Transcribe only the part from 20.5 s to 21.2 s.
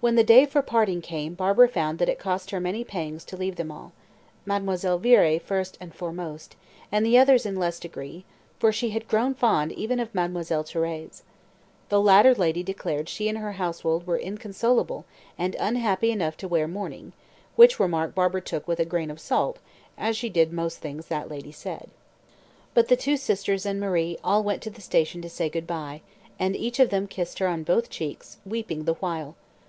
most things